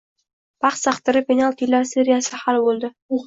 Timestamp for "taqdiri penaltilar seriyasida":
0.85-2.41